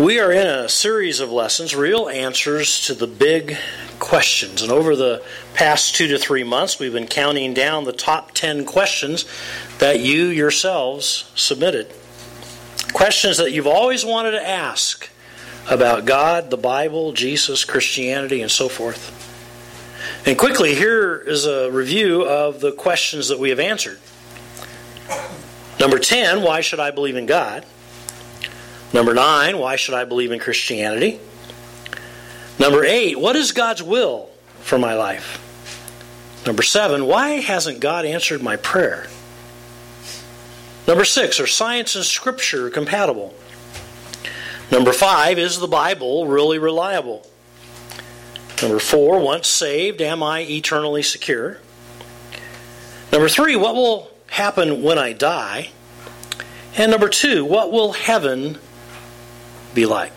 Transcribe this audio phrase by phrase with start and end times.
[0.00, 3.58] We are in a series of lessons, real answers to the big
[3.98, 4.62] questions.
[4.62, 8.64] And over the past two to three months, we've been counting down the top 10
[8.64, 9.26] questions
[9.76, 11.92] that you yourselves submitted.
[12.94, 15.10] Questions that you've always wanted to ask
[15.70, 19.12] about God, the Bible, Jesus, Christianity, and so forth.
[20.26, 23.98] And quickly, here is a review of the questions that we have answered.
[25.78, 27.66] Number 10, why should I believe in God?
[28.92, 31.20] Number nine, why should I believe in Christianity?
[32.58, 34.28] Number eight, what is God's will
[34.60, 35.46] for my life?
[36.46, 39.06] Number seven, why hasn't God answered my prayer?
[40.86, 43.34] Number six, are science and scripture compatible?
[44.72, 47.26] Number five, is the Bible really reliable?
[48.62, 51.58] Number four, once saved, am I eternally secure?
[53.12, 55.70] Number three, what will happen when I die?
[56.76, 58.58] And number two, what will heaven
[59.74, 60.12] be like?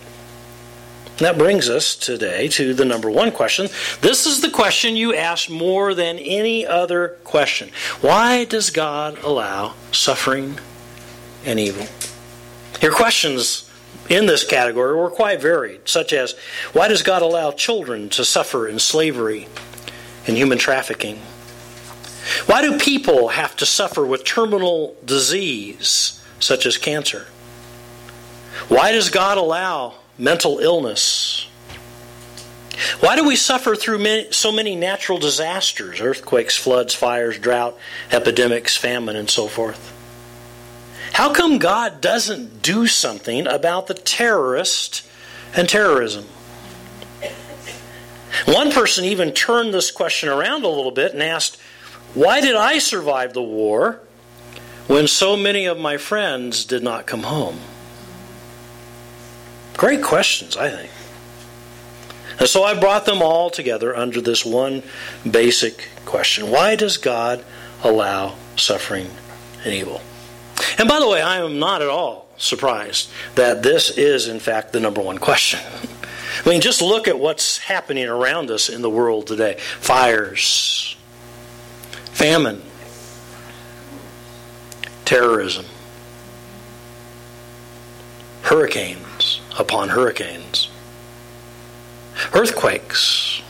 [1.17, 3.67] That brings us today to the number one question.
[4.01, 7.69] This is the question you ask more than any other question.
[8.01, 10.57] Why does God allow suffering
[11.45, 11.85] and evil?
[12.81, 13.69] Your questions
[14.09, 16.33] in this category were quite varied, such as
[16.73, 19.47] why does God allow children to suffer in slavery
[20.25, 21.17] and human trafficking?
[22.47, 27.27] Why do people have to suffer with terminal disease such as cancer?
[28.67, 31.47] Why does God allow mental illness?
[32.99, 37.77] Why do we suffer through many, so many natural disasters earthquakes, floods, fires, drought,
[38.11, 39.91] epidemics, famine, and so forth?
[41.13, 45.07] How come God doesn't do something about the terrorist
[45.55, 46.25] and terrorism?
[48.45, 51.57] One person even turned this question around a little bit and asked,
[52.15, 53.99] Why did I survive the war
[54.87, 57.59] when so many of my friends did not come home?
[59.77, 60.91] Great questions, I think.
[62.39, 64.83] And so I brought them all together under this one
[65.29, 67.43] basic question Why does God
[67.83, 69.09] allow suffering
[69.63, 70.01] and evil?
[70.77, 74.73] And by the way, I am not at all surprised that this is, in fact,
[74.73, 75.59] the number one question.
[76.45, 80.95] I mean, just look at what's happening around us in the world today fires,
[82.11, 82.61] famine,
[85.05, 85.65] terrorism,
[88.43, 89.12] hurricanes
[89.57, 90.69] upon hurricanes,
[92.33, 93.41] earthquakes,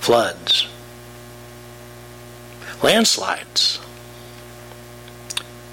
[0.00, 0.68] floods,
[2.82, 3.80] landslides,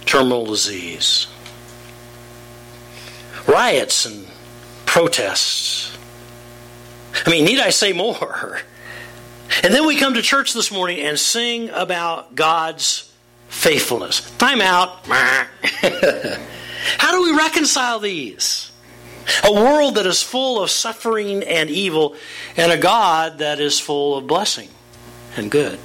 [0.05, 1.27] terminal disease,
[3.47, 4.27] riots and
[4.85, 5.97] protests.
[7.25, 8.59] I mean, need I say more?
[9.63, 13.11] And then we come to church this morning and sing about God's
[13.49, 14.21] faithfulness.
[14.37, 15.05] Time out.
[16.97, 18.71] How do we reconcile these?
[19.43, 22.15] A world that is full of suffering and evil,
[22.57, 24.69] and a God that is full of blessing
[25.37, 25.79] and good.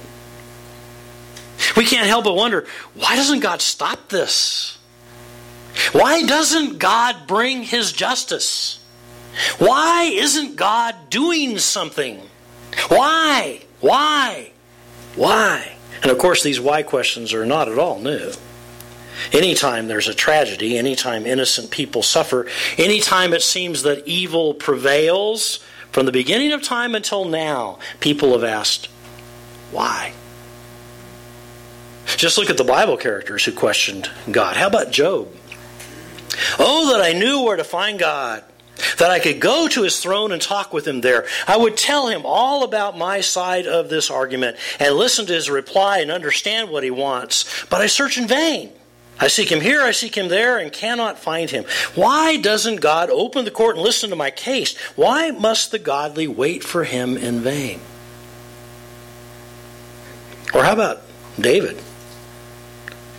[1.75, 2.65] We can't help but wonder
[2.95, 4.77] why doesn't God stop this?
[5.91, 8.79] Why doesn't God bring His justice?
[9.59, 12.21] Why isn't God doing something?
[12.87, 13.61] Why?
[13.79, 14.51] Why?
[15.15, 15.77] Why?
[16.01, 18.31] And of course, these why questions are not at all new.
[19.31, 22.47] Anytime there's a tragedy, anytime innocent people suffer,
[22.77, 25.59] anytime it seems that evil prevails,
[25.91, 28.87] from the beginning of time until now, people have asked,
[29.71, 30.13] why?
[32.15, 34.55] Just look at the Bible characters who questioned God.
[34.55, 35.27] How about Job?
[36.59, 38.43] Oh, that I knew where to find God,
[38.99, 41.25] that I could go to his throne and talk with him there.
[41.47, 45.49] I would tell him all about my side of this argument and listen to his
[45.49, 47.65] reply and understand what he wants.
[47.69, 48.71] But I search in vain.
[49.19, 51.65] I seek him here, I seek him there, and cannot find him.
[51.95, 54.77] Why doesn't God open the court and listen to my case?
[54.95, 57.81] Why must the godly wait for him in vain?
[60.53, 61.01] Or how about
[61.39, 61.81] David?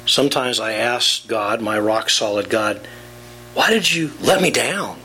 [0.07, 2.81] Sometimes I ask God, my rock solid God,
[3.55, 4.99] why did you let me down?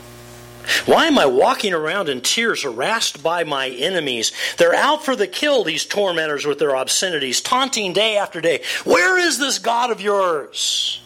[0.86, 4.32] Why am I walking around in tears, harassed by my enemies?
[4.56, 8.62] They're out for the kill, these tormentors with their obscenities, taunting day after day.
[8.84, 11.00] Where is this God of yours?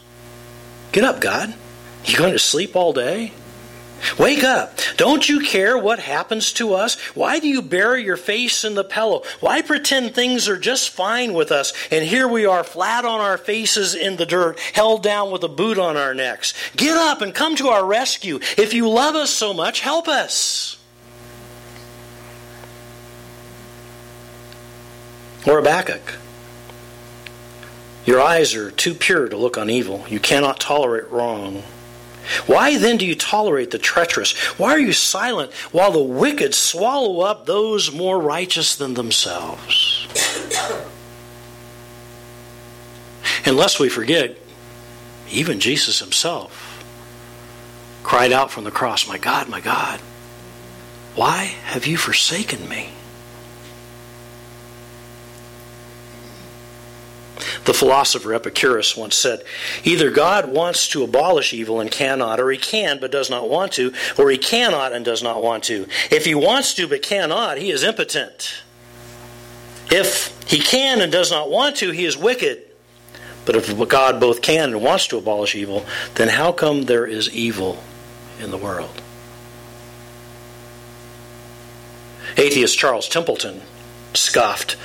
[0.93, 1.55] Get up, God.
[2.05, 3.33] You going to sleep all day?
[4.19, 4.79] Wake up.
[4.97, 6.99] Don't you care what happens to us?
[7.15, 9.23] Why do you bury your face in the pillow?
[9.41, 13.39] Why pretend things are just fine with us and here we are flat on our
[13.39, 16.55] faces in the dirt, held down with a boot on our necks?
[16.77, 18.41] Get up and come to our rescue.
[18.57, 20.79] If you love us so much, help us.
[25.47, 26.15] Or Habakkuk.
[28.05, 30.05] Your eyes are too pure to look on evil.
[30.09, 31.63] You cannot tolerate wrong.
[32.47, 34.37] Why then do you tolerate the treacherous?
[34.59, 40.07] Why are you silent while the wicked swallow up those more righteous than themselves?
[43.45, 44.37] Unless we forget,
[45.31, 46.65] even Jesus himself
[48.03, 50.01] cried out from the cross, My God, my God,
[51.15, 52.91] why have you forsaken me?
[57.69, 59.45] The philosopher Epicurus once said,
[59.85, 63.73] Either God wants to abolish evil and cannot, or he can but does not want
[63.73, 65.87] to, or he cannot and does not want to.
[66.11, 68.63] If he wants to but cannot, he is impotent.
[69.91, 72.63] If he can and does not want to, he is wicked.
[73.45, 77.29] But if God both can and wants to abolish evil, then how come there is
[77.29, 77.85] evil
[78.41, 79.03] in the world?
[82.39, 83.61] Atheist Charles Templeton
[84.15, 84.79] scoffed,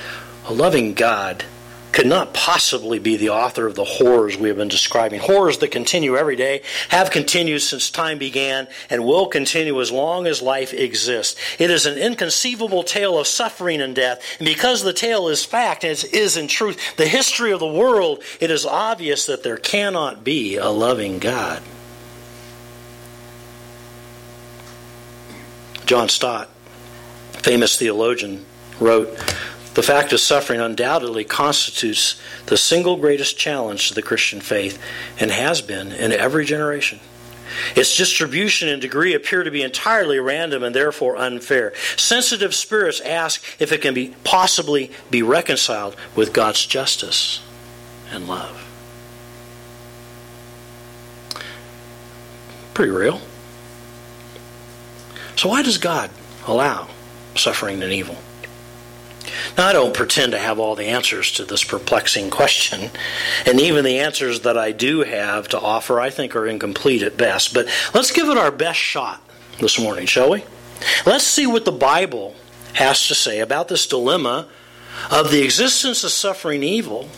[0.44, 1.46] A loving God
[1.94, 5.20] could not possibly be the author of the horrors we have been describing.
[5.20, 10.26] Horrors that continue every day, have continued since time began, and will continue as long
[10.26, 11.40] as life exists.
[11.58, 14.20] It is an inconceivable tale of suffering and death.
[14.40, 18.24] And because the tale is fact, as is in truth the history of the world,
[18.40, 21.62] it is obvious that there cannot be a loving God.
[25.86, 26.50] John Stott,
[27.34, 28.44] famous theologian,
[28.80, 29.16] wrote,
[29.74, 34.80] the fact of suffering undoubtedly constitutes the single greatest challenge to the Christian faith
[35.18, 37.00] and has been in every generation.
[37.76, 41.72] Its distribution and degree appear to be entirely random and therefore unfair.
[41.96, 47.40] Sensitive spirits ask if it can be possibly be reconciled with God's justice
[48.10, 48.60] and love.
[52.74, 53.20] Pretty real.
[55.36, 56.10] So why does God
[56.46, 56.88] allow
[57.36, 58.16] suffering and evil?
[59.56, 62.90] Now, I don't pretend to have all the answers to this perplexing question,
[63.46, 67.16] and even the answers that I do have to offer, I think, are incomplete at
[67.16, 67.54] best.
[67.54, 69.20] But let's give it our best shot
[69.58, 70.44] this morning, shall we?
[71.06, 72.34] Let's see what the Bible
[72.74, 74.48] has to say about this dilemma
[75.10, 77.08] of the existence of suffering evil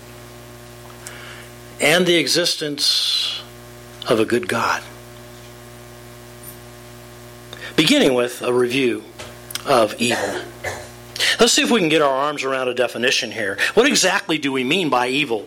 [1.80, 3.42] and the existence
[4.08, 4.82] of a good God.
[7.74, 9.04] Beginning with a review
[9.66, 10.42] of evil.
[11.38, 13.58] Let's see if we can get our arms around a definition here.
[13.74, 15.46] What exactly do we mean by evil?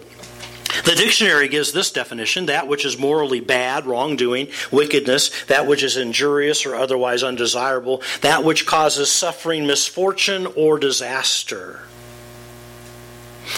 [0.86, 5.98] The dictionary gives this definition that which is morally bad, wrongdoing, wickedness, that which is
[5.98, 11.82] injurious or otherwise undesirable, that which causes suffering, misfortune, or disaster.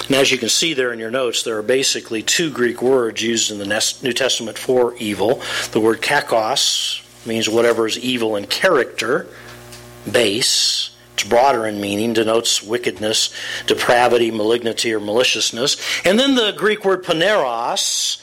[0.07, 3.21] And as you can see there in your notes, there are basically two Greek words
[3.21, 5.41] used in the New Testament for evil.
[5.71, 9.27] The word kakos means whatever is evil in character,
[10.09, 10.90] base,
[11.21, 13.31] it's broader in meaning, denotes wickedness,
[13.68, 15.77] depravity, malignity, or maliciousness.
[16.03, 18.21] And then the Greek word poneros,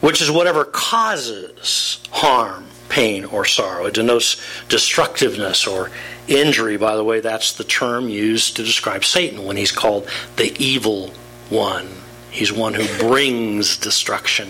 [0.00, 3.84] which is whatever causes harm, pain, or sorrow.
[3.84, 5.90] It denotes destructiveness or
[6.26, 6.78] injury.
[6.78, 11.08] By the way, that's the term used to describe Satan when he's called the evil
[11.50, 11.88] one.
[12.30, 14.48] He's one who brings destruction.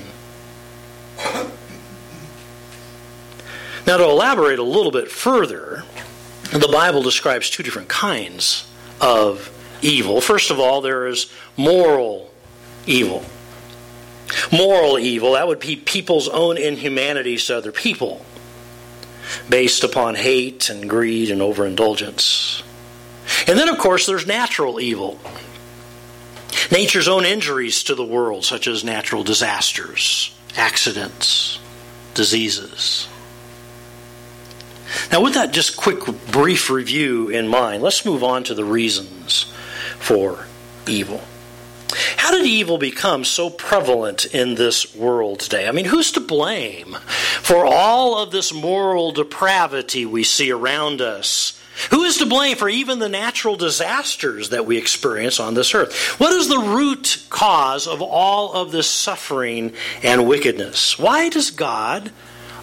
[3.86, 5.82] Now, to elaborate a little bit further,
[6.50, 8.66] the Bible describes two different kinds
[9.00, 9.50] of
[9.82, 10.20] evil.
[10.20, 12.32] First of all, there is moral
[12.86, 13.24] evil.
[14.52, 18.24] Moral evil, that would be people's own inhumanities to other people,
[19.48, 22.62] based upon hate and greed and overindulgence.
[23.46, 25.18] And then, of course, there's natural evil.
[26.70, 31.58] Nature's own injuries to the world, such as natural disasters, accidents,
[32.14, 33.08] diseases.
[35.12, 39.52] Now, with that just quick, brief review in mind, let's move on to the reasons
[39.98, 40.46] for
[40.86, 41.22] evil.
[42.16, 45.66] How did evil become so prevalent in this world today?
[45.66, 46.94] I mean, who's to blame
[47.40, 51.58] for all of this moral depravity we see around us?
[51.90, 55.96] Who is to blame for even the natural disasters that we experience on this earth?
[56.18, 60.98] What is the root cause of all of this suffering and wickedness?
[60.98, 62.10] Why does God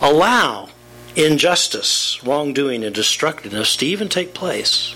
[0.01, 0.69] allow
[1.15, 4.95] injustice, wrongdoing, and destructiveness to even take place.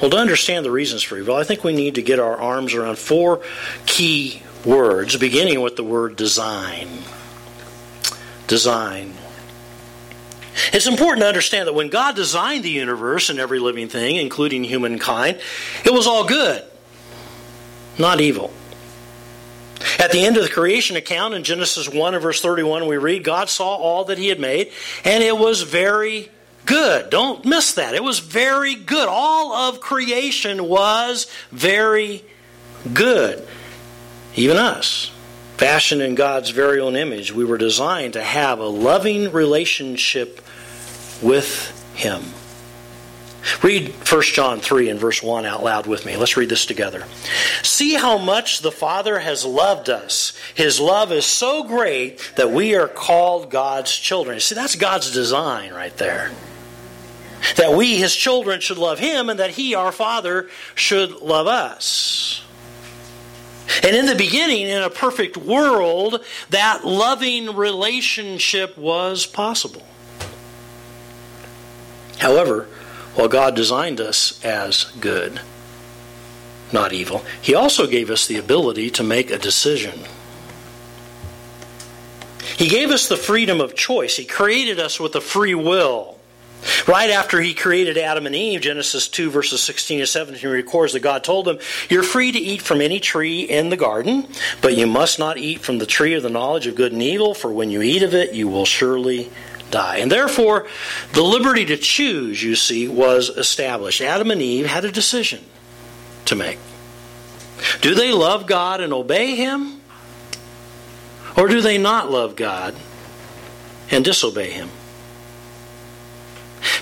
[0.00, 2.74] Well, to understand the reasons for evil, I think we need to get our arms
[2.74, 3.42] around four
[3.86, 6.88] key words, beginning with the word design.
[8.46, 9.14] Design.
[10.72, 14.64] It's important to understand that when God designed the universe and every living thing, including
[14.64, 15.40] humankind,
[15.84, 16.62] it was all good,
[17.98, 18.52] not evil.
[19.98, 23.24] At the end of the creation account in Genesis 1 and verse 31, we read,
[23.24, 24.72] God saw all that he had made,
[25.04, 26.30] and it was very
[26.66, 27.10] good.
[27.10, 27.94] Don't miss that.
[27.94, 29.08] It was very good.
[29.08, 32.24] All of creation was very
[32.92, 33.46] good.
[34.34, 35.10] Even us.
[35.56, 40.40] Fashioned in God's very own image, we were designed to have a loving relationship
[41.22, 42.22] with Him.
[43.62, 46.16] Read 1 John 3 and verse 1 out loud with me.
[46.16, 47.04] Let's read this together.
[47.62, 50.36] See how much the Father has loved us.
[50.54, 54.40] His love is so great that we are called God's children.
[54.40, 56.30] See, that's God's design right there.
[57.56, 62.42] That we, His children, should love Him and that He, our Father, should love us.
[63.82, 69.82] And in the beginning, in a perfect world, that loving relationship was possible.
[72.18, 72.68] However,
[73.14, 75.40] while God designed us as good,
[76.72, 80.00] not evil, He also gave us the ability to make a decision.
[82.56, 84.16] He gave us the freedom of choice.
[84.16, 86.14] He created us with a free will.
[86.88, 91.00] Right after he created Adam and Eve, Genesis 2, verses 16 to 17 records that
[91.00, 91.58] God told them,
[91.90, 94.26] You're free to eat from any tree in the garden,
[94.62, 97.34] but you must not eat from the tree of the knowledge of good and evil,
[97.34, 99.30] for when you eat of it, you will surely
[99.74, 99.96] die.
[99.96, 100.68] And therefore,
[101.12, 104.00] the liberty to choose, you see, was established.
[104.00, 105.44] Adam and Eve had a decision
[106.26, 106.58] to make.
[107.80, 109.80] Do they love God and obey Him?
[111.36, 112.76] Or do they not love God
[113.90, 114.70] and disobey Him?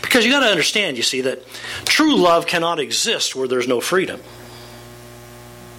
[0.02, 1.44] Because you got to understand, you see, that
[1.86, 4.20] true love cannot exist where there's no freedom.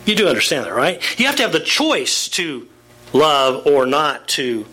[0.06, 1.00] You do understand that, right?
[1.20, 2.68] You have to have the choice to
[3.14, 4.66] love or not to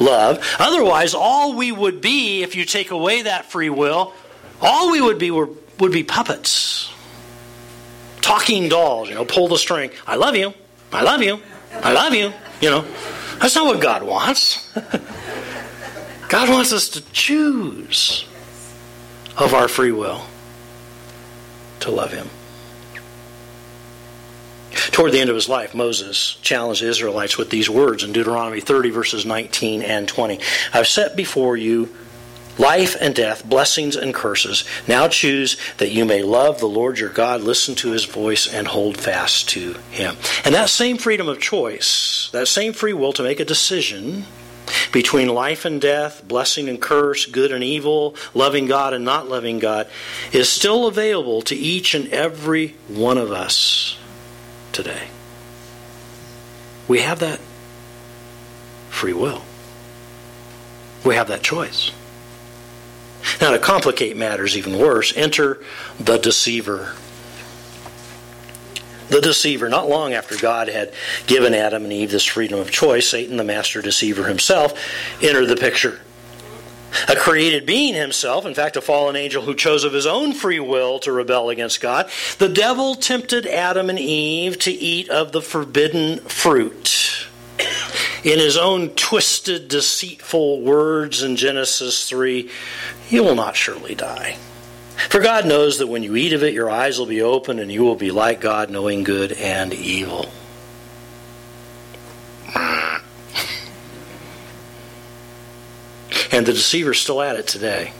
[0.00, 0.44] love.
[0.58, 4.12] Otherwise, all we would be, if you take away that free will,
[4.60, 6.92] all we would be were, would be puppets.
[8.20, 9.90] Talking dolls, you know, pull the string.
[10.06, 10.52] I love you.
[10.92, 11.40] I love you.
[11.72, 12.32] I love you.
[12.60, 12.84] You know,
[13.38, 14.72] that's not what God wants.
[16.28, 18.26] God wants us to choose
[19.36, 20.22] of our free will
[21.80, 22.28] to love Him.
[24.92, 28.60] Toward the end of his life, Moses challenged the Israelites with these words in Deuteronomy
[28.60, 30.40] 30, verses 19 and 20.
[30.72, 31.94] I've set before you
[32.58, 34.64] life and death, blessings and curses.
[34.86, 38.66] Now choose that you may love the Lord your God, listen to his voice, and
[38.66, 40.16] hold fast to him.
[40.44, 44.24] And that same freedom of choice, that same free will to make a decision
[44.92, 49.58] between life and death, blessing and curse, good and evil, loving God and not loving
[49.58, 49.88] God,
[50.32, 53.96] is still available to each and every one of us
[54.72, 55.08] today.
[56.86, 57.40] We have that
[58.88, 59.42] free will.
[61.04, 61.92] We have that choice.
[63.40, 65.60] Now, to complicate matters even worse, enter
[66.00, 66.94] the deceiver.
[69.08, 70.92] The deceiver, not long after God had
[71.26, 74.78] given Adam and Eve this freedom of choice, Satan, the master deceiver himself,
[75.22, 76.00] entered the picture
[77.08, 80.60] a created being himself, in fact, a fallen angel who chose of his own free
[80.60, 85.42] will to rebel against God, the devil tempted Adam and Eve to eat of the
[85.42, 87.28] forbidden fruit.
[88.24, 92.50] In his own twisted, deceitful words in Genesis 3,
[93.08, 94.36] you will not surely die.
[95.08, 97.70] For God knows that when you eat of it, your eyes will be open and
[97.70, 100.30] you will be like God, knowing good and evil.
[106.38, 107.92] And the deceiver's still at it today.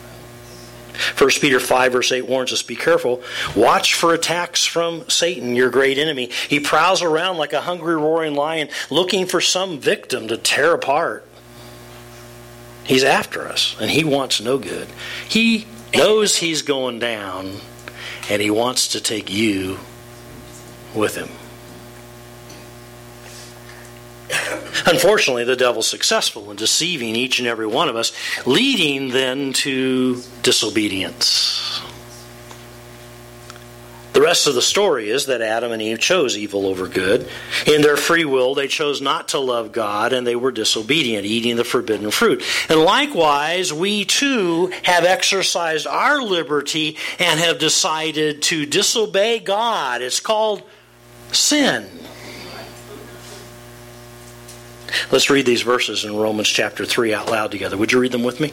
[1.16, 3.20] 1 Peter 5, verse 8 warns us be careful.
[3.56, 6.30] Watch for attacks from Satan, your great enemy.
[6.46, 11.26] He prowls around like a hungry, roaring lion, looking for some victim to tear apart.
[12.84, 14.86] He's after us, and he wants no good.
[15.28, 17.56] He knows he's going down,
[18.30, 19.80] and he wants to take you
[20.94, 21.30] with him.
[24.86, 28.12] Unfortunately, the devil's successful in deceiving each and every one of us,
[28.46, 31.82] leading then to disobedience.
[34.18, 37.28] The rest of the story is that Adam and Eve chose evil over good.
[37.68, 41.54] In their free will, they chose not to love God and they were disobedient, eating
[41.54, 42.42] the forbidden fruit.
[42.68, 50.02] And likewise, we too have exercised our liberty and have decided to disobey God.
[50.02, 50.64] It's called
[51.30, 51.86] sin.
[55.10, 57.76] Let's read these verses in Romans chapter 3 out loud together.
[57.76, 58.52] Would you read them with me?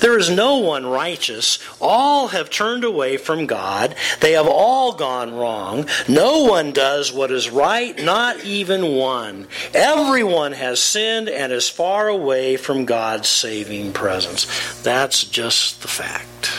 [0.00, 1.58] There is no one righteous.
[1.80, 3.94] All have turned away from God.
[4.20, 5.86] They have all gone wrong.
[6.08, 9.46] No one does what is right, not even one.
[9.74, 14.82] Everyone has sinned and is far away from God's saving presence.
[14.82, 16.50] That's just the fact.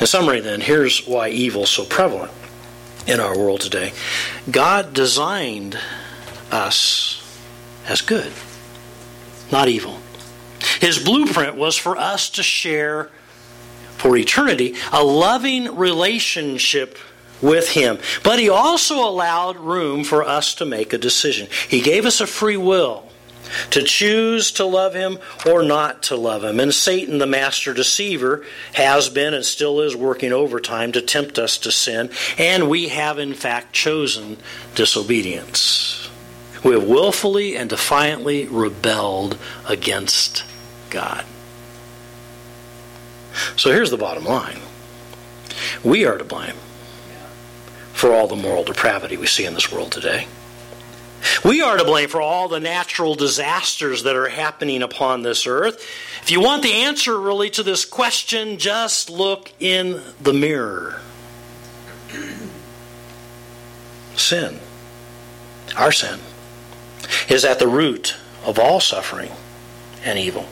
[0.00, 2.32] In summary, then, here's why evil is so prevalent
[3.06, 3.92] in our world today.
[4.50, 5.78] God designed
[6.50, 7.18] us
[7.86, 8.32] as good,
[9.50, 9.98] not evil.
[10.80, 13.10] His blueprint was for us to share
[13.96, 16.98] for eternity a loving relationship
[17.40, 17.98] with Him.
[18.22, 21.48] But He also allowed room for us to make a decision.
[21.68, 23.11] He gave us a free will
[23.70, 26.60] to choose to love him or not to love him.
[26.60, 28.44] And Satan, the master deceiver,
[28.74, 33.18] has been and still is working overtime to tempt us to sin, and we have
[33.18, 34.36] in fact chosen
[34.74, 36.10] disobedience.
[36.64, 39.36] We have willfully and defiantly rebelled
[39.68, 40.44] against
[40.90, 41.24] God.
[43.56, 44.60] So here's the bottom line
[45.84, 46.54] we are to blame
[47.92, 50.26] for all the moral depravity we see in this world today.
[51.44, 55.84] We are to blame for all the natural disasters that are happening upon this earth.
[56.22, 61.00] If you want the answer really to this question, just look in the mirror.
[64.14, 64.60] Sin,
[65.76, 66.20] our sin,
[67.28, 69.32] is at the root of all suffering
[70.04, 70.46] and evil.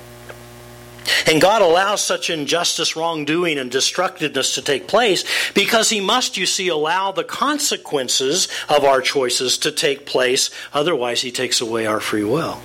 [1.26, 6.47] And God allows such injustice, wrongdoing, and destructiveness to take place because He must, you
[6.47, 10.50] see, allow the consequences of our choices to take place.
[10.73, 12.61] Otherwise, He takes away our free will.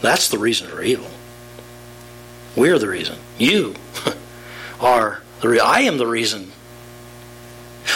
[0.00, 1.10] That's the reason for evil.
[2.56, 3.18] We're the reason.
[3.38, 3.74] You
[4.80, 5.60] are the.
[5.64, 6.52] I am the reason.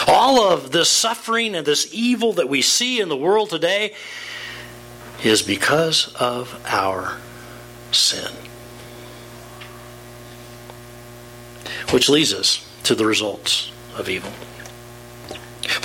[0.07, 3.93] All of this suffering and this evil that we see in the world today
[5.23, 7.17] is because of our
[7.91, 8.31] sin.
[11.91, 14.31] Which leads us to the results of evil.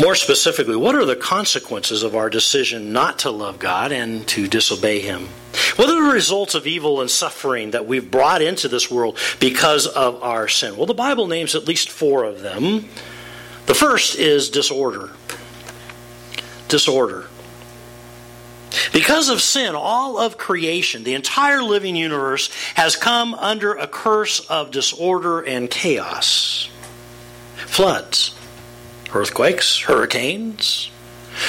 [0.00, 4.48] More specifically, what are the consequences of our decision not to love God and to
[4.48, 5.28] disobey Him?
[5.76, 9.86] What are the results of evil and suffering that we've brought into this world because
[9.86, 10.76] of our sin?
[10.76, 12.88] Well, the Bible names at least four of them.
[13.66, 15.10] The first is disorder.
[16.68, 17.26] Disorder.
[18.92, 24.40] Because of sin, all of creation, the entire living universe, has come under a curse
[24.40, 26.68] of disorder and chaos.
[27.56, 28.34] Floods,
[29.12, 30.90] earthquakes, hurricanes,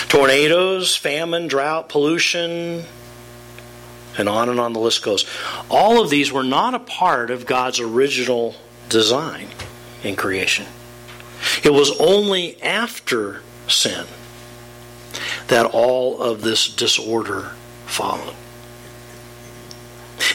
[0.07, 2.83] tornadoes, famine, drought, pollution,
[4.17, 5.25] and on and on the list goes.
[5.69, 8.55] All of these were not a part of God's original
[8.89, 9.47] design
[10.03, 10.65] in creation.
[11.63, 14.05] It was only after sin
[15.47, 17.51] that all of this disorder
[17.85, 18.35] followed.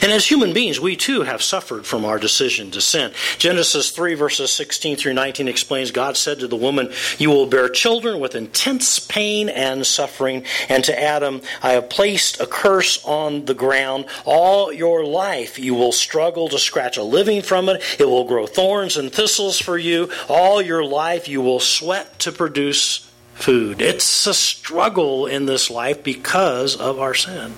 [0.01, 3.11] And as human beings, we too have suffered from our decision to sin.
[3.37, 7.69] Genesis 3, verses 16 through 19 explains God said to the woman, You will bear
[7.69, 10.43] children with intense pain and suffering.
[10.69, 14.05] And to Adam, I have placed a curse on the ground.
[14.25, 17.83] All your life you will struggle to scratch a living from it.
[17.99, 20.09] It will grow thorns and thistles for you.
[20.27, 23.10] All your life you will sweat to produce
[23.41, 23.81] food.
[23.81, 27.53] It's a struggle in this life because of our sin.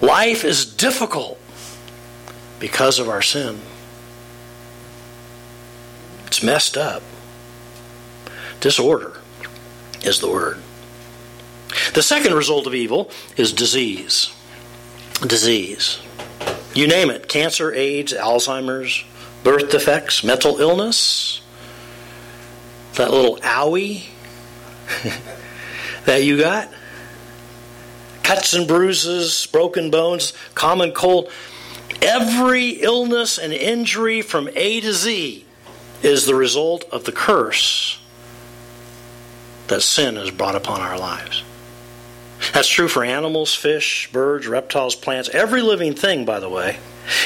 [0.00, 1.38] Life is difficult
[2.58, 3.60] because of our sin.
[6.26, 7.02] It's messed up.
[8.60, 9.20] Disorder
[10.02, 10.58] is the word.
[11.94, 14.32] The second result of evil is disease.
[15.26, 16.00] Disease.
[16.74, 19.04] You name it cancer, AIDS, Alzheimer's,
[19.44, 21.40] birth defects, mental illness,
[22.96, 24.04] that little owie
[26.04, 26.68] that you got?
[28.22, 31.30] Cuts and bruises, broken bones, common cold.
[32.00, 35.44] Every illness and injury from A to Z
[36.02, 37.98] is the result of the curse
[39.68, 41.42] that sin has brought upon our lives.
[42.52, 46.78] That's true for animals, fish, birds, reptiles, plants, every living thing, by the way.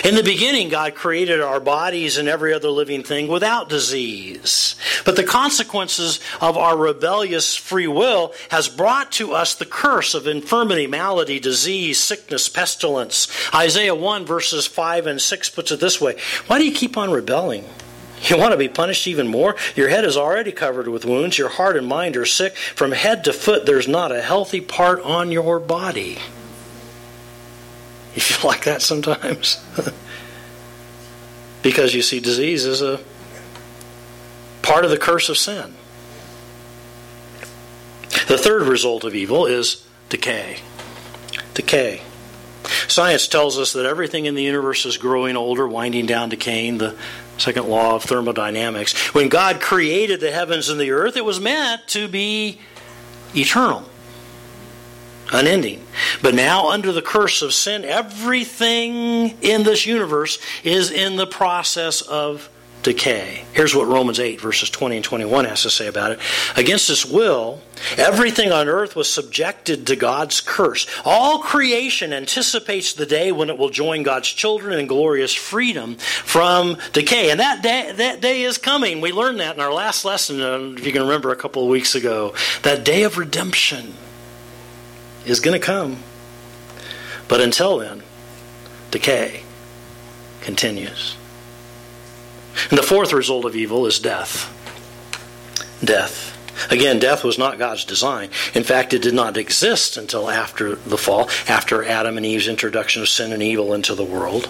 [0.05, 4.75] In the beginning, God created our bodies and every other living thing without disease.
[5.05, 10.27] But the consequences of our rebellious free will has brought to us the curse of
[10.27, 13.29] infirmity, malady, disease, sickness, pestilence.
[13.55, 17.11] Isaiah 1 verses 5 and 6 puts it this way Why do you keep on
[17.11, 17.65] rebelling?
[18.23, 19.55] You want to be punished even more?
[19.77, 21.39] Your head is already covered with wounds.
[21.39, 22.57] Your heart and mind are sick.
[22.57, 26.19] From head to foot, there's not a healthy part on your body.
[28.19, 29.65] You feel like that sometimes?
[31.63, 32.99] because you see, disease is a
[34.61, 35.73] part of the curse of sin.
[38.27, 40.59] The third result of evil is decay.
[41.55, 42.03] Decay.
[42.89, 46.97] Science tells us that everything in the universe is growing older, winding down, decaying, the
[47.37, 49.15] second law of thermodynamics.
[49.15, 52.59] When God created the heavens and the earth, it was meant to be
[53.33, 53.89] eternal
[55.33, 55.85] unending.
[56.23, 62.03] But now, under the curse of sin, everything in this universe is in the process
[62.03, 62.49] of
[62.83, 63.45] decay.
[63.53, 66.21] Here's what Romans 8, verses 20 and 21 has to say about it.
[66.57, 67.61] Against this will,
[67.97, 70.87] everything on earth was subjected to God's curse.
[71.05, 76.79] All creation anticipates the day when it will join God's children in glorious freedom from
[76.93, 77.31] decay.
[77.31, 79.01] And that day, that day is coming.
[79.01, 81.69] We learned that in our last lesson, uh, if you can remember a couple of
[81.69, 82.35] weeks ago.
[82.63, 83.95] That day of redemption
[85.29, 85.99] is going to come.
[87.29, 88.03] But until then,
[88.91, 89.43] decay
[90.41, 91.17] continues.
[92.71, 94.55] And the fourth result of evil is death.
[95.85, 96.35] Death.
[96.71, 98.31] Again, death was not God's design.
[98.55, 103.01] In fact, it did not exist until after the fall, after Adam and Eve's introduction
[103.03, 104.49] of sin and evil into the world.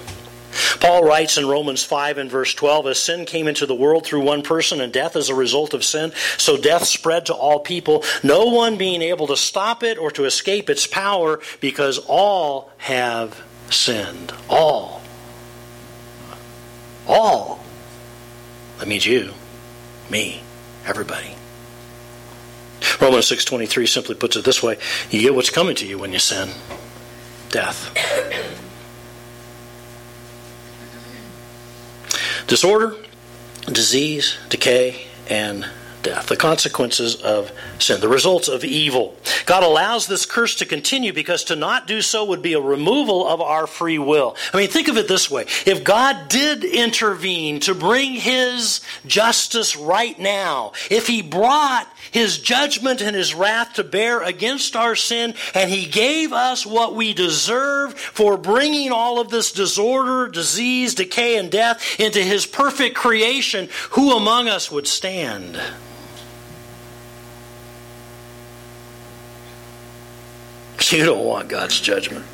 [0.80, 4.22] Paul writes in Romans 5 and verse 12 As sin came into the world through
[4.22, 8.04] one person, and death as a result of sin, so death spread to all people,
[8.22, 13.42] no one being able to stop it or to escape its power, because all have
[13.70, 14.32] sinned.
[14.48, 15.02] All.
[17.06, 17.60] All.
[18.78, 19.32] That means you,
[20.10, 20.42] me,
[20.86, 21.34] everybody.
[23.00, 24.78] Romans 6:23 simply puts it this way,
[25.10, 26.50] you get what's coming to you when you sin.
[27.50, 28.64] Death.
[32.48, 32.96] Disorder,
[33.66, 35.68] disease, decay, and
[36.02, 39.16] death, the consequences of sin, the results of evil.
[39.46, 43.26] God allows this curse to continue because to not do so would be a removal
[43.26, 44.36] of our free will.
[44.52, 45.42] I mean, think of it this way.
[45.66, 53.02] If God did intervene to bring His justice right now, if He brought His judgment
[53.02, 57.94] and His wrath to bear against our sin, and He gave us what we deserve
[57.94, 64.16] for bringing all of this disorder, disease, decay, and death into His perfect creation, who
[64.16, 65.58] among us would stand?
[70.92, 72.24] You don't want God's judgment.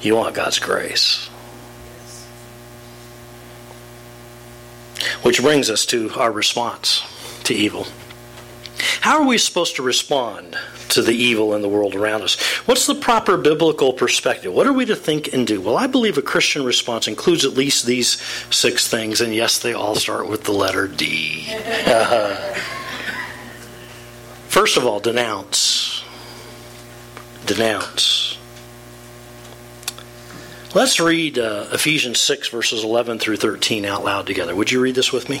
[0.00, 1.28] You want God's grace.
[5.22, 7.02] Which brings us to our response
[7.42, 7.88] to evil.
[9.00, 10.56] How are we supposed to respond
[10.90, 12.40] to the evil in the world around us?
[12.66, 14.52] What's the proper biblical perspective?
[14.52, 15.60] What are we to think and do?
[15.60, 19.72] Well, I believe a Christian response includes at least these six things, and yes, they
[19.72, 21.48] all start with the letter D.
[21.86, 22.75] Uh-huh.
[24.66, 26.02] First of all, denounce.
[27.44, 28.36] Denounce.
[30.74, 34.56] Let's read uh, Ephesians 6, verses 11 through 13 out loud together.
[34.56, 35.40] Would you read this with me?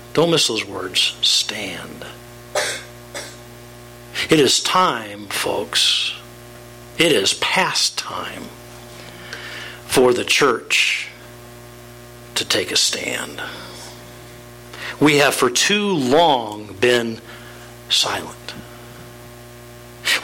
[0.13, 1.15] Don't miss those words.
[1.21, 2.05] Stand.
[4.29, 6.13] It is time, folks.
[6.97, 8.43] It is past time
[9.85, 11.09] for the church
[12.35, 13.41] to take a stand.
[14.99, 17.19] We have for too long been
[17.89, 18.53] silent.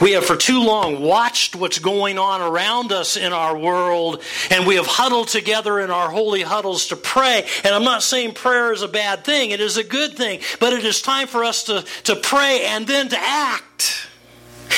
[0.00, 4.66] We have for too long watched what's going on around us in our world, and
[4.66, 7.46] we have huddled together in our holy huddles to pray.
[7.64, 10.72] And I'm not saying prayer is a bad thing, it is a good thing, but
[10.72, 14.06] it is time for us to, to pray and then to act.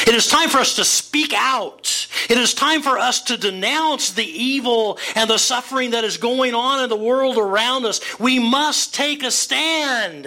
[0.06, 2.08] It is time for us to speak out.
[2.30, 6.54] It is time for us to denounce the evil and the suffering that is going
[6.54, 8.00] on in the world around us.
[8.18, 10.26] We must take a stand.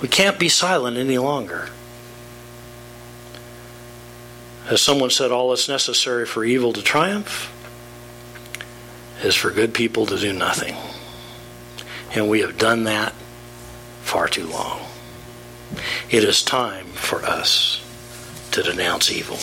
[0.00, 1.68] We can't be silent any longer.
[4.66, 7.50] As someone said, all that's necessary for evil to triumph
[9.22, 10.74] is for good people to do nothing.
[12.14, 13.12] And we have done that
[14.02, 14.80] far too long.
[16.10, 17.84] It is time for us
[18.52, 19.38] to denounce evil.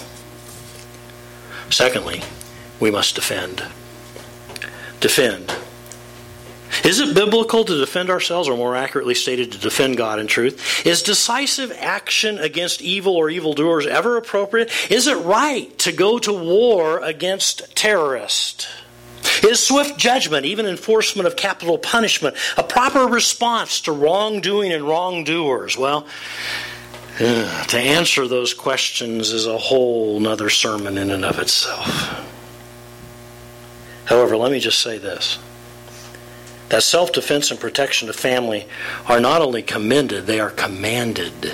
[1.69, 2.21] Secondly,
[2.79, 3.63] we must defend.
[4.99, 5.53] Defend
[6.83, 10.85] is it biblical to defend ourselves, or more accurately stated, to defend God in truth?
[10.85, 14.71] Is decisive action against evil or evildoers ever appropriate?
[14.89, 18.67] Is it right to go to war against terrorists?
[19.43, 25.77] Is swift judgment, even enforcement of capital punishment, a proper response to wrongdoing and wrongdoers?
[25.77, 26.07] Well,
[27.19, 31.87] uh, to answer those questions is a whole nother sermon in and of itself.
[34.05, 35.37] However, let me just say this
[36.71, 38.65] that self defense and protection of family
[39.05, 41.53] are not only commended, they are commanded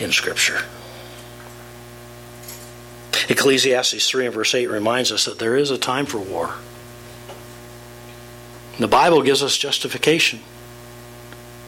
[0.00, 0.62] in Scripture.
[3.28, 6.54] Ecclesiastes 3 and verse 8 reminds us that there is a time for war.
[8.80, 10.40] The Bible gives us justification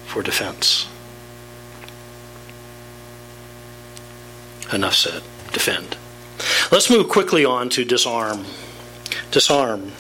[0.07, 0.89] for defense.
[4.73, 5.23] Enough said.
[5.53, 5.97] Defend.
[6.73, 8.45] Let's move quickly on to disarm.
[9.31, 9.93] Disarm.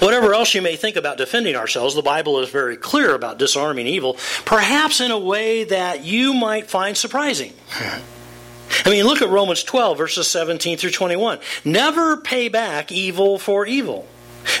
[0.00, 3.86] Whatever else you may think about defending ourselves, the Bible is very clear about disarming
[3.86, 7.52] evil, perhaps in a way that you might find surprising.
[8.84, 11.38] I mean, look at Romans 12, verses 17 through 21.
[11.64, 14.06] Never pay back evil for evil.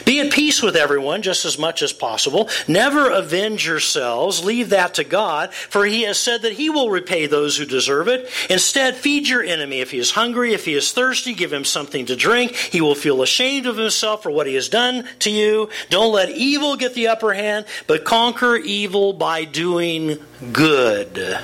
[0.04, 2.48] Be at peace with everyone just as much as possible.
[2.66, 4.44] Never avenge yourselves.
[4.44, 8.08] Leave that to God, for He has said that He will repay those who deserve
[8.08, 8.30] it.
[8.50, 9.80] Instead, feed your enemy.
[9.80, 12.54] If he is hungry, if he is thirsty, give him something to drink.
[12.54, 15.68] He will feel ashamed of himself for what he has done to you.
[15.90, 20.18] Don't let evil get the upper hand, but conquer evil by doing
[20.52, 21.38] good.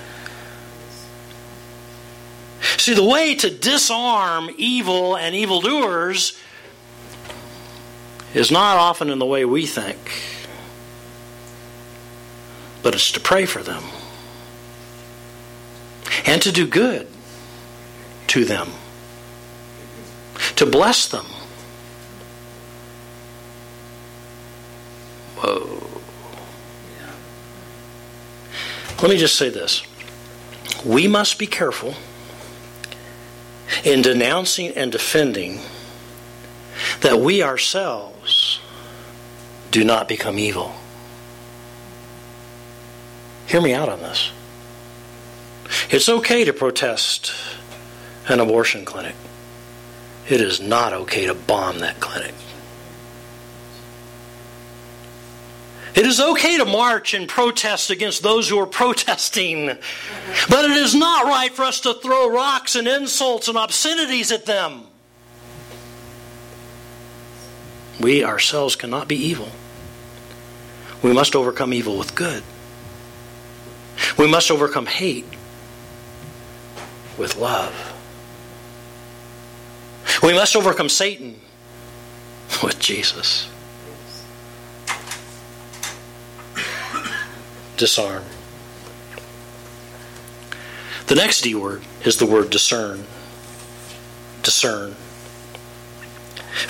[2.79, 6.39] See, the way to disarm evil and evildoers
[8.35, 9.99] is not often in the way we think,
[12.83, 13.83] but it's to pray for them
[16.27, 17.07] and to do good
[18.27, 18.69] to them,
[20.57, 21.25] to bless them.
[25.37, 25.81] Whoa.
[29.01, 29.83] Let me just say this.
[30.85, 31.95] We must be careful
[33.85, 35.61] in denouncing and defending
[37.05, 38.61] that we ourselves
[39.71, 40.75] do not become evil.
[43.47, 44.31] Hear me out on this.
[45.91, 47.31] It's okay to protest
[48.27, 49.15] an abortion clinic.
[50.31, 52.35] It is not okay to bomb that clinic.
[55.95, 60.95] It is okay to march and protest against those who are protesting, but it is
[60.95, 64.87] not right for us to throw rocks and insults and obscenities at them.
[68.01, 69.51] We ourselves cannot be evil.
[71.03, 72.43] We must overcome evil with good.
[74.19, 75.27] We must overcome hate
[77.19, 77.93] with love.
[80.23, 81.41] We must overcome Satan
[82.63, 83.49] with Jesus.
[87.77, 88.25] Disarm.
[91.07, 93.05] The next D word is the word discern.
[94.43, 94.97] Discern.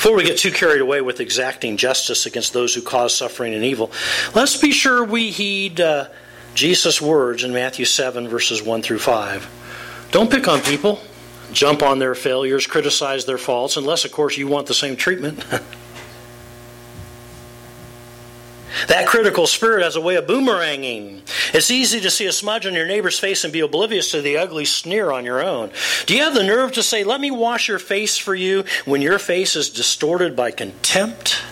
[0.04, 3.64] Before we get too carried away with exacting justice against those who cause suffering and
[3.64, 3.90] evil,
[4.34, 6.08] let's be sure we heed uh,
[6.54, 10.08] Jesus' words in Matthew 7, verses 1 through 5.
[10.10, 11.00] Don't pick on people,
[11.52, 15.42] jump on their failures, criticize their faults, unless, of course, you want the same treatment.
[18.88, 21.22] That critical spirit has a way of boomeranging.
[21.54, 24.36] It's easy to see a smudge on your neighbor's face and be oblivious to the
[24.36, 25.70] ugly sneer on your own.
[26.06, 29.02] Do you have the nerve to say, Let me wash your face for you when
[29.02, 31.42] your face is distorted by contempt?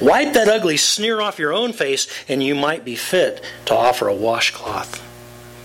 [0.00, 4.08] Wipe that ugly sneer off your own face, and you might be fit to offer
[4.08, 5.02] a washcloth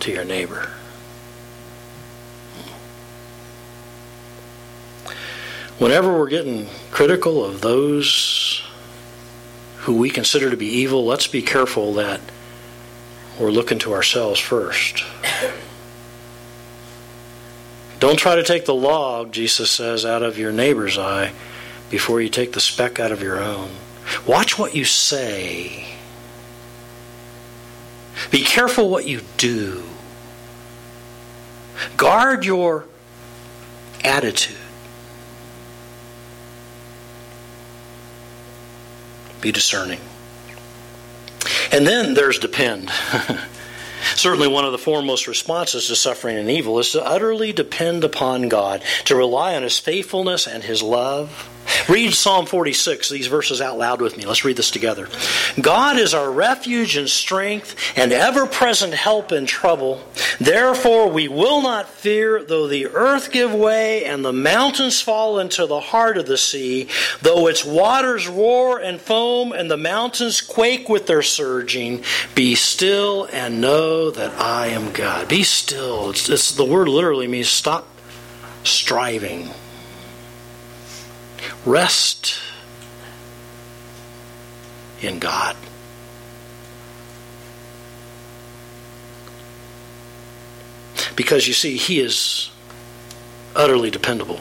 [0.02, 0.73] to your neighbor.
[5.78, 8.62] Whenever we're getting critical of those
[9.79, 12.19] who we consider to be evil, let's be careful that
[13.39, 15.03] we're looking to ourselves first.
[17.99, 21.33] Don't try to take the log, Jesus says, out of your neighbor's eye
[21.89, 23.71] before you take the speck out of your own.
[24.25, 25.85] Watch what you say.
[28.31, 29.83] Be careful what you do.
[31.97, 32.85] Guard your
[34.03, 34.55] attitude.
[39.41, 39.99] Be discerning.
[41.71, 42.91] And then there's depend.
[44.15, 48.49] Certainly, one of the foremost responses to suffering and evil is to utterly depend upon
[48.49, 51.49] God, to rely on His faithfulness and His love
[51.88, 54.25] Read Psalm 46, these verses out loud with me.
[54.25, 55.08] Let's read this together.
[55.60, 60.03] God is our refuge and strength and ever present help in trouble.
[60.39, 65.65] Therefore, we will not fear, though the earth give way and the mountains fall into
[65.65, 66.89] the heart of the sea,
[67.21, 72.03] though its waters roar and foam and the mountains quake with their surging.
[72.36, 75.27] Be still and know that I am God.
[75.27, 76.12] Be still.
[76.12, 77.88] It's, it's the word literally means stop
[78.63, 79.49] striving.
[81.69, 82.39] Rest
[85.01, 85.55] in God.
[91.15, 92.49] Because you see, He is
[93.55, 94.39] utterly dependable.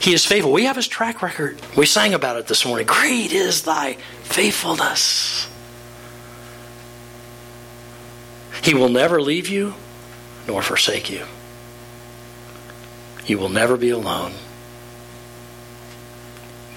[0.00, 0.52] He is faithful.
[0.52, 1.60] We have His track record.
[1.76, 2.86] We sang about it this morning.
[2.86, 5.48] Great is Thy faithfulness.
[8.62, 9.74] He will never leave you
[10.46, 11.26] nor forsake you.
[13.26, 14.34] You will never be alone.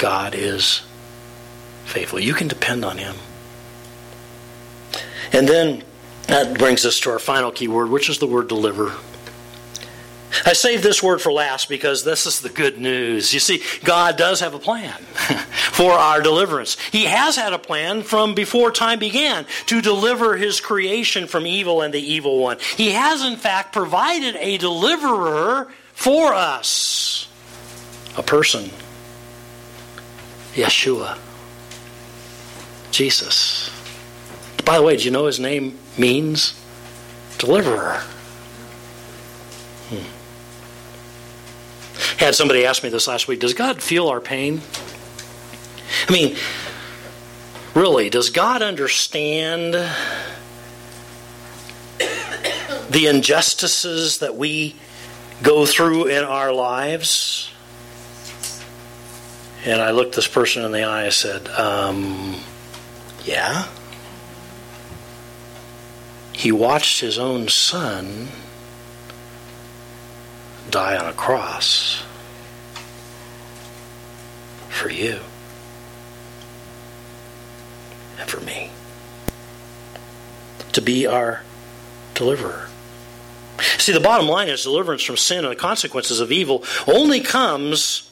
[0.02, 0.82] God is
[1.86, 2.20] faithful.
[2.20, 3.16] You can depend on Him.
[5.32, 5.84] And then
[6.26, 8.94] that brings us to our final key word, which is the word deliver.
[10.44, 13.32] I saved this word for last because this is the good news.
[13.32, 14.94] You see, God does have a plan
[15.72, 16.80] for our deliverance.
[16.90, 21.82] He has had a plan from before time began to deliver His creation from evil
[21.82, 22.58] and the evil one.
[22.76, 27.28] He has, in fact, provided a deliverer for us
[28.18, 28.72] a person,
[30.54, 31.18] Yeshua,
[32.92, 33.70] Jesus.
[34.66, 36.60] By the way, do you know his name means
[37.38, 38.02] deliverer?
[39.90, 40.04] Hmm.
[42.18, 44.62] Had somebody ask me this last week Does God feel our pain?
[46.08, 46.36] I mean,
[47.74, 49.74] really, does God understand
[52.90, 54.76] the injustices that we
[55.42, 57.52] go through in our lives?
[59.64, 62.40] And I looked this person in the eye and said, um,
[63.24, 63.68] Yeah.
[66.34, 68.30] He watched his own son
[70.70, 72.04] die on a cross
[74.70, 75.20] for you
[78.18, 78.72] and for me
[80.72, 81.44] to be our
[82.16, 82.68] deliverer.
[83.78, 88.11] See, the bottom line is deliverance from sin and the consequences of evil only comes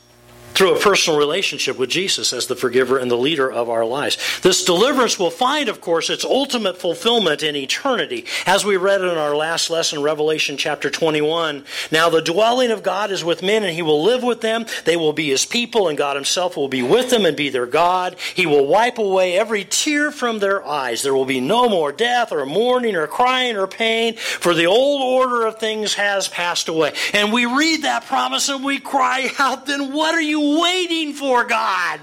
[0.60, 4.18] through a personal relationship with Jesus as the forgiver and the leader of our lives.
[4.42, 8.26] This deliverance will find, of course, its ultimate fulfillment in eternity.
[8.46, 13.10] As we read in our last lesson, Revelation chapter 21, now the dwelling of God
[13.10, 14.66] is with men, and he will live with them.
[14.84, 17.66] They will be his people, and God himself will be with them and be their
[17.66, 18.18] God.
[18.36, 21.04] He will wipe away every tear from their eyes.
[21.04, 25.02] There will be no more death or mourning or crying or pain, for the old
[25.02, 26.92] order of things has passed away.
[27.14, 31.44] And we read that promise and we cry out, then what are you waiting for,
[31.44, 32.00] God?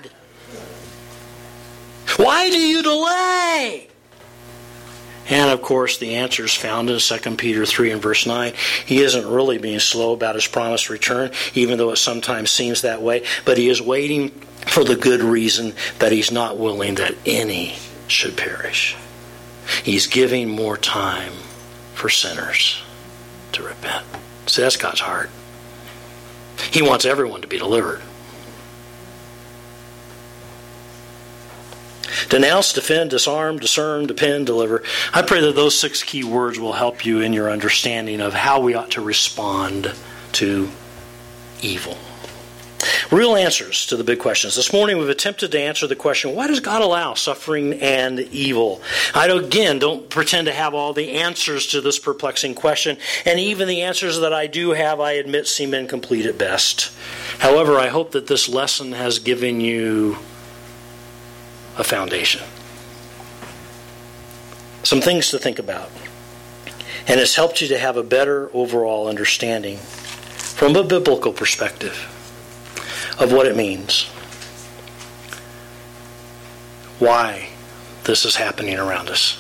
[2.17, 3.89] Why do you delay?
[5.29, 8.53] And of course, the answer is found in 2 Peter 3 and verse 9.
[8.87, 13.03] He isn't really being slow about his promised return, even though it sometimes seems that
[13.03, 14.29] way, but he is waiting
[14.67, 18.97] for the good reason that he's not willing that any should perish.
[19.83, 21.33] He's giving more time
[21.95, 22.81] for sinners
[23.53, 24.05] to repent.
[24.47, 25.31] See, that's God's heart.
[26.71, 28.01] He wants everyone to be delivered.
[32.29, 34.83] Denounce, defend, disarm, discern, depend, deliver.
[35.13, 38.61] I pray that those six key words will help you in your understanding of how
[38.61, 39.93] we ought to respond
[40.33, 40.69] to
[41.63, 41.97] evil.
[43.11, 44.55] Real answers to the big questions.
[44.55, 48.83] This morning we've attempted to answer the question why does God allow suffering and evil?
[49.15, 53.69] I again don't pretend to have all the answers to this perplexing question, and even
[53.69, 56.93] the answers that I do have, I admit, seem incomplete at best.
[57.39, 60.19] However, I hope that this lesson has given you
[61.79, 62.43] a foundation.
[64.83, 65.91] Some things to think about.
[67.09, 72.13] And it's helped you to have a better overall understanding from a biblical perspective
[73.19, 74.05] of what it means.
[76.99, 77.51] Why
[78.05, 79.39] this is happening around us.